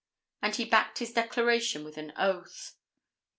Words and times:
And 0.41 0.55
he 0.55 0.65
backed 0.65 0.97
his 0.97 1.13
declaration 1.13 1.83
with 1.83 1.95
an 1.95 2.11
oath. 2.17 2.73